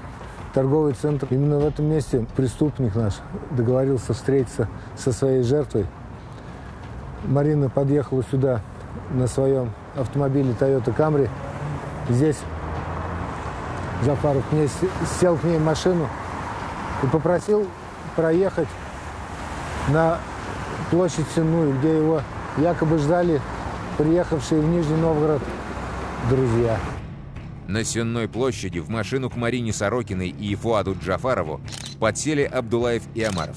торговый 0.52 0.92
центр. 0.92 1.28
Именно 1.30 1.58
в 1.58 1.66
этом 1.66 1.86
месте 1.86 2.26
преступник 2.36 2.94
наш 2.94 3.14
договорился 3.52 4.12
встретиться 4.12 4.68
со 4.94 5.10
своей 5.10 5.42
жертвой. 5.42 5.86
Марина 7.24 7.70
подъехала 7.70 8.22
сюда 8.30 8.60
на 9.10 9.26
своем 9.26 9.72
автомобиле 9.96 10.54
Toyota 10.58 10.94
Camry. 10.96 11.28
Здесь 12.08 12.38
Зафаров 14.02 14.44
мне 14.52 14.68
сел 15.20 15.36
к 15.36 15.44
ней 15.44 15.58
в 15.58 15.64
машину 15.64 16.08
и 17.02 17.06
попросил 17.06 17.66
проехать 18.16 18.68
на 19.88 20.18
площадь 20.90 21.26
Сенную, 21.34 21.78
где 21.78 21.96
его 21.96 22.20
якобы 22.58 22.98
ждали 22.98 23.40
приехавшие 23.98 24.60
в 24.60 24.64
Нижний 24.66 24.96
Новгород 24.96 25.42
друзья. 26.28 26.78
На 27.66 27.82
Сенной 27.82 28.28
площади 28.28 28.78
в 28.78 28.90
машину 28.90 29.30
к 29.30 29.36
Марине 29.36 29.72
Сорокиной 29.72 30.28
и 30.28 30.54
Фуаду 30.54 30.96
Джафарову 31.00 31.60
Подсели 31.98 32.42
Абдулаев 32.42 33.02
и 33.14 33.22
Амаров. 33.22 33.56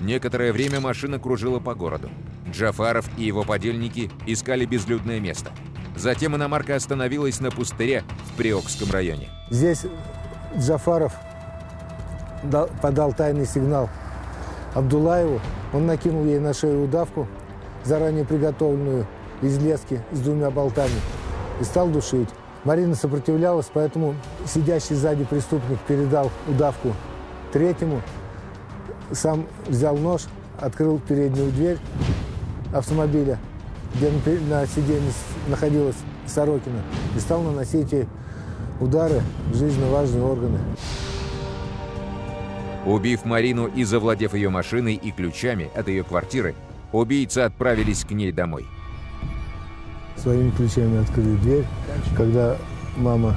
Некоторое 0.00 0.52
время 0.52 0.80
машина 0.80 1.18
кружила 1.18 1.58
по 1.58 1.74
городу. 1.74 2.08
Джафаров 2.52 3.08
и 3.18 3.24
его 3.24 3.42
подельники 3.42 4.10
искали 4.26 4.64
безлюдное 4.64 5.18
место. 5.18 5.50
Затем 5.98 6.36
иномарка 6.36 6.76
остановилась 6.76 7.40
на 7.40 7.50
пустыре 7.50 8.04
в 8.32 8.36
Приокском 8.36 8.90
районе. 8.90 9.28
Здесь 9.50 9.82
Джафаров 10.56 11.12
дал, 12.44 12.70
подал 12.80 13.12
тайный 13.12 13.46
сигнал 13.46 13.90
Абдулаеву. 14.74 15.40
Он 15.72 15.86
накинул 15.86 16.24
ей 16.24 16.38
на 16.38 16.54
шею 16.54 16.84
удавку, 16.84 17.26
заранее 17.84 18.24
приготовленную 18.24 19.06
из 19.42 19.58
лески 19.58 20.00
с 20.12 20.20
двумя 20.20 20.50
болтами, 20.50 21.00
и 21.60 21.64
стал 21.64 21.88
душить. 21.88 22.28
Марина 22.64 22.94
сопротивлялась, 22.94 23.70
поэтому 23.72 24.14
сидящий 24.46 24.94
сзади 24.94 25.24
преступник 25.24 25.78
передал 25.88 26.30
удавку 26.46 26.94
третьему, 27.52 28.02
сам 29.12 29.46
взял 29.66 29.96
нож, 29.96 30.22
открыл 30.60 31.00
переднюю 31.00 31.50
дверь 31.50 31.78
автомобиля, 32.72 33.38
где 33.94 34.10
на 34.48 34.66
сиденье 34.66 35.12
находилась 35.48 35.96
Сорокина, 36.26 36.82
и 37.16 37.20
стал 37.20 37.42
наносить 37.42 37.92
ей 37.92 38.06
удары 38.80 39.22
в 39.50 39.56
жизненно 39.56 39.90
важные 39.90 40.22
органы. 40.22 40.58
Убив 42.86 43.24
Марину 43.24 43.66
и 43.66 43.84
завладев 43.84 44.34
ее 44.34 44.50
машиной 44.50 44.94
и 44.94 45.10
ключами 45.10 45.70
от 45.74 45.88
ее 45.88 46.04
квартиры, 46.04 46.54
убийцы 46.92 47.40
отправились 47.40 48.04
к 48.04 48.12
ней 48.12 48.32
домой. 48.32 48.66
Своими 50.16 50.50
ключами 50.50 51.00
открыли 51.00 51.36
дверь. 51.36 51.64
Когда 52.16 52.56
мама 52.96 53.34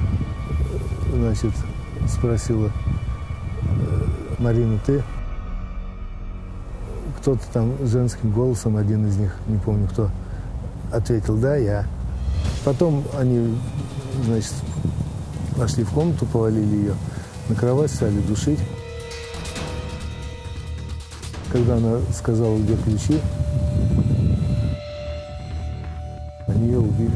значит, 1.12 1.52
спросила, 2.08 2.70
Марина, 4.38 4.78
ты? 4.86 5.02
Кто-то 7.18 7.42
там 7.52 7.74
женским 7.86 8.32
голосом, 8.32 8.76
один 8.76 9.06
из 9.06 9.16
них, 9.16 9.36
не 9.46 9.58
помню 9.58 9.86
кто, 9.86 10.10
ответил, 10.92 11.36
да, 11.36 11.56
я. 11.56 11.86
Потом 12.64 13.04
они, 13.18 13.58
значит, 14.24 14.54
пошли 15.56 15.84
в 15.84 15.90
комнату, 15.90 16.26
повалили 16.26 16.76
ее 16.76 16.94
на 17.48 17.54
кровать, 17.54 17.90
стали 17.90 18.18
душить. 18.20 18.60
Когда 21.50 21.76
она 21.76 21.98
сказала, 22.12 22.56
где 22.58 22.76
ключи, 22.76 23.20
они 26.46 26.68
ее 26.68 26.78
убили. 26.78 27.12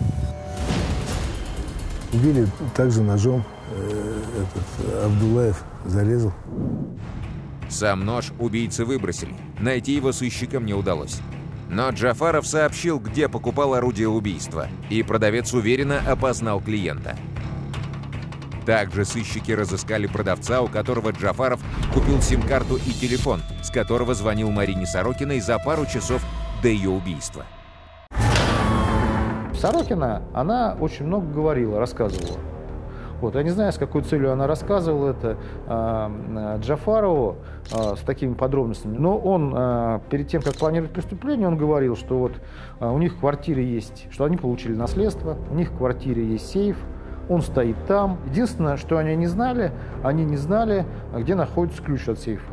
Убили 2.13 2.49
также 2.75 3.03
ножом. 3.03 3.45
Э, 3.73 4.21
этот 4.43 5.05
Абдулаев 5.05 5.65
зарезал. 5.87 6.33
Сам 7.69 8.05
нож 8.05 8.33
убийцы 8.39 8.85
выбросили. 8.85 9.35
Найти 9.59 9.93
его 9.95 10.13
сыщикам 10.13 10.67
не 10.67 10.75
удалось. 10.75 11.21
Но 11.69 11.91
Джафаров 11.91 12.47
сообщил, 12.47 12.99
где 12.99 13.29
покупал 13.29 13.75
орудие 13.75 14.09
убийства, 14.09 14.69
и 14.89 15.03
продавец 15.03 15.53
уверенно 15.53 16.01
опознал 16.07 16.61
клиента. 16.61 17.17
Также 18.65 19.05
сыщики 19.05 19.53
разыскали 19.53 20.07
продавца, 20.07 20.61
у 20.61 20.69
которого 20.69 21.11
Джафаров 21.11 21.61
купил 21.95 22.21
сим-карту 22.21 22.77
и 22.77 22.93
телефон, 22.93 23.41
с 23.63 23.71
которого 23.71 24.15
звонил 24.15 24.51
Марине 24.51 24.87
Сорокиной 24.87 25.41
за 25.41 25.59
пару 25.59 25.87
часов 25.87 26.23
до 26.63 26.69
ее 26.69 26.91
убийства. 26.91 27.45
Сорокина, 29.55 30.23
она 30.35 30.77
очень 30.81 31.07
много 31.07 31.27
говорила, 31.33 31.79
рассказывала. 31.79 32.39
Вот, 33.21 33.35
я 33.35 33.43
не 33.43 33.51
знаю, 33.51 33.73
с 33.73 33.79
какой 33.79 34.03
целью 34.03 34.33
она 34.33 34.47
рассказывала 34.47 35.11
это 35.11 35.37
э, 35.67 36.59
Джафарову 36.61 37.37
э, 37.73 37.97
с 37.97 38.01
такими 38.01 38.35
подробностями, 38.35 38.97
но 38.97 39.19
он 39.19 39.55
э, 39.57 40.01
перед 40.11 40.29
тем, 40.29 40.43
как 40.43 40.55
планировать 40.55 40.93
преступление, 40.93 41.49
он 41.49 41.57
говорил, 41.57 41.97
что 41.97 42.19
вот 42.19 42.33
э, 42.81 42.89
у 42.89 42.99
них 42.99 43.15
в 43.15 43.21
квартире 43.21 43.65
есть, 43.65 44.07
что 44.11 44.25
они 44.25 44.37
получили 44.37 44.75
наследство, 44.75 45.37
у 45.51 45.55
них 45.55 45.71
в 45.71 45.77
квартире 45.77 46.27
есть 46.27 46.51
сейф, 46.51 46.77
он 47.29 47.43
стоит 47.43 47.77
там. 47.87 48.19
Единственное, 48.27 48.77
что 48.77 48.99
они 48.99 49.17
не 49.17 49.27
знали, 49.27 49.73
они 50.05 50.25
не 50.25 50.37
знали, 50.37 50.85
где 51.17 51.35
находится 51.35 51.83
ключ 51.83 52.09
от 52.09 52.19
сейфа. 52.21 52.53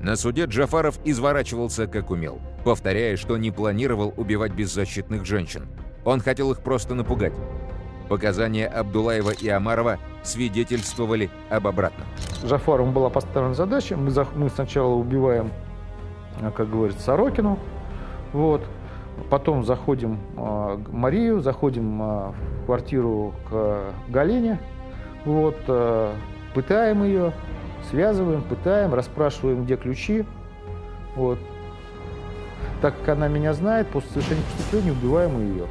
На 0.00 0.16
суде 0.16 0.44
Джафаров 0.44 0.98
изворачивался 1.04 1.86
как 1.86 2.10
умел, 2.10 2.38
повторяя, 2.64 3.16
что 3.16 3.36
не 3.36 3.50
планировал 3.50 4.14
убивать 4.16 4.52
беззащитных 4.52 5.24
женщин. 5.24 5.66
Он 6.04 6.20
хотел 6.20 6.52
их 6.52 6.60
просто 6.60 6.94
напугать. 6.94 7.32
Показания 8.08 8.66
Абдулаева 8.66 9.30
и 9.30 9.48
Амарова 9.48 9.98
свидетельствовали 10.22 11.30
об 11.50 11.66
обратном. 11.66 12.06
Джафаром 12.44 12.92
была 12.92 13.10
поставлена 13.10 13.54
задача. 13.54 13.96
Мы, 13.96 14.10
за, 14.10 14.26
мы 14.34 14.48
сначала 14.48 14.94
убиваем, 14.94 15.50
а, 16.40 16.50
как 16.50 16.70
говорится, 16.70 17.02
Сорокину. 17.02 17.58
Вот. 18.32 18.62
Потом 19.30 19.64
заходим 19.64 20.20
э, 20.36 20.78
Марию, 20.92 21.40
заходим 21.40 22.00
э, 22.00 22.04
в 22.62 22.66
квартиру 22.66 23.34
к 23.50 23.92
Галине. 24.08 24.60
Вот, 25.24 25.56
э, 25.66 26.14
пытаем 26.54 27.02
ее, 27.02 27.32
связываем, 27.90 28.42
пытаем, 28.42 28.94
расспрашиваем, 28.94 29.64
где 29.64 29.76
ключи. 29.76 30.24
Вот. 31.16 31.38
Так 32.80 32.94
как 33.00 33.16
она 33.16 33.28
меня 33.28 33.54
знает, 33.54 33.88
после 33.88 34.10
совершения 34.10 34.42
преступления 34.54 34.92
убиваем 34.92 35.40
ее. 35.40 35.66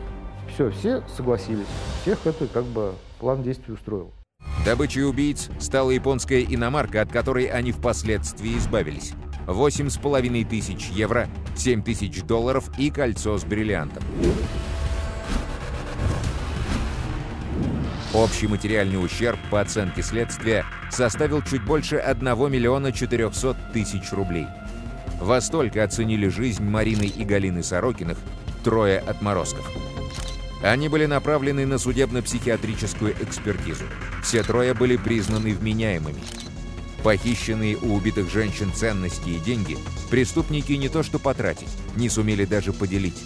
Все, 0.57 0.71
все 0.71 1.03
согласились. 1.15 1.67
Всех 2.01 2.25
это 2.25 2.47
как 2.47 2.63
бы 2.63 2.95
план 3.19 3.43
действий 3.43 3.75
устроил. 3.75 4.11
Добычей 4.65 5.05
убийц 5.05 5.51
стала 5.59 5.91
японская 5.91 6.41
иномарка, 6.41 7.01
от 7.01 7.11
которой 7.11 7.45
они 7.45 7.71
впоследствии 7.71 8.57
избавились. 8.57 9.13
Восемь 9.45 9.91
с 9.91 9.97
половиной 9.97 10.45
тысяч 10.45 10.87
евро, 10.87 11.29
7 11.55 11.83
тысяч 11.83 12.23
долларов 12.23 12.71
и 12.79 12.89
кольцо 12.89 13.37
с 13.37 13.45
бриллиантом. 13.45 14.01
Общий 18.15 18.47
материальный 18.47 18.97
ущерб, 18.97 19.37
по 19.51 19.61
оценке 19.61 20.01
следствия, 20.01 20.65
составил 20.89 21.43
чуть 21.43 21.63
больше 21.63 21.97
1 21.97 22.51
миллиона 22.51 22.91
400 22.91 23.55
тысяч 23.73 24.11
рублей. 24.11 24.47
Во 25.21 25.39
столько 25.39 25.83
оценили 25.83 26.29
жизнь 26.29 26.63
Марины 26.63 27.05
и 27.05 27.23
Галины 27.23 27.61
Сорокиных 27.61 28.17
трое 28.63 28.97
отморозков. 28.97 29.69
Они 30.61 30.89
были 30.89 31.05
направлены 31.05 31.65
на 31.65 31.77
судебно-психиатрическую 31.77 33.13
экспертизу. 33.21 33.83
Все 34.23 34.41
трое 34.43 34.73
были 34.73 34.97
признаны 34.97 35.53
вменяемыми. 35.53 36.19
Похищенные 37.03 37.77
у 37.77 37.93
убитых 37.93 38.29
женщин 38.29 38.73
ценности 38.73 39.29
и 39.29 39.39
деньги 39.39 39.77
преступники 40.09 40.73
не 40.73 40.89
то 40.89 41.03
что 41.03 41.19
потратить, 41.19 41.69
не 41.95 42.09
сумели 42.09 42.43
даже 42.45 42.73
поделить. 42.73 43.23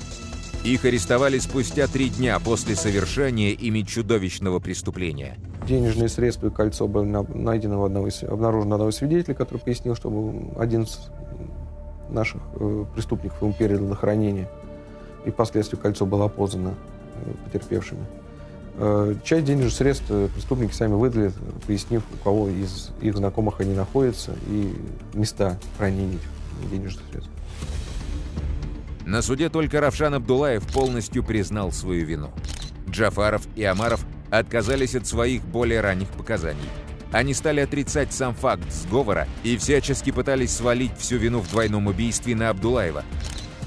Их 0.65 0.86
арестовали 0.86 1.39
спустя 1.39 1.88
три 1.88 2.10
дня 2.10 2.39
после 2.39 2.76
совершения 2.76 3.52
ими 3.52 3.82
чудовищного 3.82 4.60
преступления. 4.60 5.38
Денежные 5.67 6.10
средства 6.10 6.48
и 6.48 6.52
кольцо 6.52 6.88
были 6.88 7.06
найдены 7.06 7.78
у 7.78 7.86
одного 7.86 8.10
обнаружено 8.28 8.76
одного 8.76 8.91
свидетеля, 8.91 9.34
который 9.34 9.60
пояснил, 9.60 9.96
что 9.96 10.34
один 10.60 10.84
из 10.84 11.00
наших 12.10 12.41
э, 12.56 12.86
преступников 12.94 13.41
ему 13.41 13.54
передал 13.54 13.88
на 13.88 13.96
хранение. 13.96 14.50
И 15.26 15.32
впоследствии 15.32 15.78
кольцо 15.78 16.06
было 16.06 16.26
опознано 16.26 16.76
потерпевшими. 17.45 18.06
Э, 18.76 19.15
часть 19.24 19.45
денежных 19.45 19.74
средств 19.74 20.06
э, 20.10 20.30
преступники 20.34 20.74
сами 20.74 20.93
выдали, 20.93 21.32
пояснив, 21.67 22.04
у 22.13 22.24
кого 22.24 22.50
из 22.50 22.91
их 23.02 23.17
знакомых 23.17 23.60
они 23.60 23.74
находятся 23.74 24.34
и 24.47 24.74
места 25.13 25.60
хранения 25.78 26.19
денежных 26.71 27.04
средств. 27.12 27.32
На 29.06 29.21
суде 29.21 29.50
только 29.50 29.82
Равшан 29.82 30.13
Абдулаев 30.13 30.65
полностью 30.74 31.24
признал 31.24 31.71
свою 31.71 32.06
вину. 32.06 32.30
Джафаров 32.89 33.47
и 33.56 33.63
Амаров 33.63 34.06
отказались 34.30 34.95
от 34.95 35.08
своих 35.08 35.43
более 35.43 35.82
ранних 35.82 36.08
показаний. 36.10 36.69
Они 37.12 37.34
стали 37.34 37.60
отрицать 37.60 38.13
сам 38.13 38.34
факт 38.34 38.71
сговора 38.71 39.28
и 39.43 39.58
всячески 39.58 40.12
пытались 40.12 40.56
свалить 40.56 40.97
всю 40.97 41.17
вину 41.17 41.39
в 41.39 41.50
двойном 41.50 41.88
убийстве 41.88 42.36
на 42.36 42.50
Абдулаева. 42.50 43.04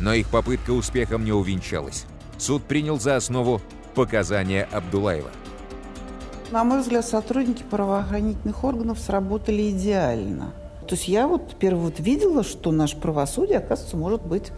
Но 0.00 0.14
их 0.14 0.28
попытка 0.28 0.70
успехом 0.70 1.24
не 1.24 1.32
увенчалась. 1.32 2.06
Суд 2.44 2.62
принял 2.64 3.00
за 3.00 3.16
основу 3.16 3.62
показания 3.94 4.68
Абдулаева. 4.70 5.30
На 6.50 6.62
мой 6.62 6.82
взгляд, 6.82 7.06
сотрудники 7.06 7.62
правоохранительных 7.62 8.62
органов 8.64 8.98
сработали 8.98 9.70
идеально. 9.70 10.52
То 10.86 10.94
есть 10.94 11.08
я 11.08 11.26
вот 11.26 11.56
первый 11.58 11.84
вот 11.84 12.00
видела, 12.00 12.44
что 12.44 12.70
наше 12.70 12.98
правосудие, 12.98 13.56
оказывается, 13.56 13.96
может 13.96 14.26
быть 14.26 14.52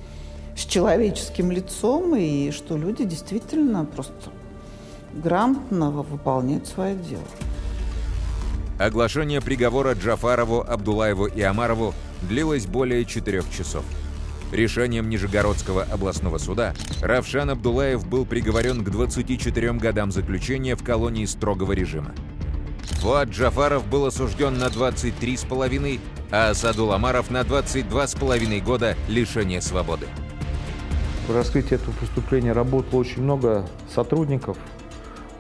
с 0.57 0.65
человеческим 0.65 1.53
лицом, 1.53 2.17
и 2.17 2.51
что 2.51 2.77
люди 2.77 3.05
действительно 3.05 3.85
просто 3.85 4.31
грамотно 5.13 5.93
выполняют 5.93 6.67
свое 6.67 6.97
дело. 6.97 7.23
Оглашение 8.81 9.41
приговора 9.41 9.93
Джафарову, 9.93 10.61
Абдулаеву 10.69 11.27
и 11.27 11.41
Амарову 11.41 11.95
длилось 12.23 12.67
более 12.67 13.05
четырех 13.05 13.49
часов. 13.57 13.85
Решением 14.53 15.09
Нижегородского 15.09 15.83
областного 15.83 16.39
суда 16.39 16.75
Равшан 17.03 17.51
Абдулаев 17.51 18.07
был 18.07 18.25
приговорен 18.25 18.85
к 18.85 18.91
24 18.91 19.73
годам 19.75 20.13
заключения 20.13 20.77
в 20.77 20.85
колонии 20.85 21.25
строгого 21.25 21.73
режима. 21.73 22.15
Фуад 23.01 23.29
Джафаров 23.29 23.87
был 23.87 24.07
осужден 24.07 24.59
на 24.59 24.67
23,5, 24.67 26.01
а 26.31 26.51
Асадул 26.51 26.93
Амаров 26.93 27.31
на 27.31 27.43
22,5 27.43 28.61
года 28.63 28.97
лишения 29.09 29.61
свободы. 29.61 30.07
В 31.29 31.35
раскрытии 31.35 31.75
этого 31.75 31.93
преступления 31.93 32.53
работало 32.53 33.01
очень 33.01 33.23
много 33.23 33.67
сотрудников. 33.93 34.57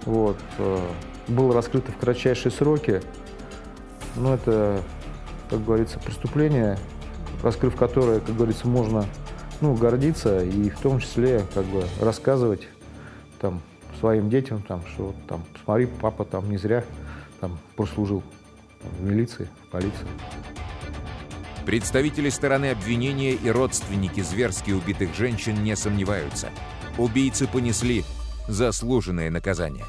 Вот. 0.05 0.39
Э, 0.59 0.81
было 1.29 1.55
раскрыто 1.55 1.93
в 1.93 1.97
кратчайшие 1.97 2.51
сроки. 2.51 3.03
Но 4.17 4.35
это, 4.35 4.83
как 5.49 5.65
говорится, 5.65 5.99
преступление, 6.01 6.79
раскрыв 7.43 7.77
которое, 7.77 8.21
как 8.21 8.37
говорится, 8.37 8.67
можно 8.67 9.07
ну, 9.61 9.75
гордиться 9.75 10.43
и 10.43 10.71
в 10.71 10.79
том 10.81 11.01
числе 11.01 11.43
как 11.55 11.65
бы 11.67 11.85
рассказывать 12.01 12.69
там, 13.41 13.61
своим 14.01 14.29
детям, 14.29 14.63
там, 14.63 14.83
что 14.87 15.15
там, 15.29 15.45
смотри, 15.65 15.87
папа 15.87 16.25
там 16.25 16.51
не 16.51 16.59
зря 16.59 16.85
там, 17.41 17.59
прослужил 17.77 18.23
в 18.99 19.05
милиции, 19.05 19.49
в 19.67 19.71
полиции. 19.71 20.07
Представители 21.65 22.29
стороны 22.29 22.71
обвинения 22.71 23.33
и 23.33 23.51
родственники 23.51 24.21
зверски 24.21 24.71
убитых 24.71 25.15
женщин 25.17 25.65
не 25.65 25.75
сомневаются. 25.75 26.49
Убийцы 26.97 27.49
понесли 27.49 28.05
заслуженное 28.47 29.31
наказание. 29.31 29.85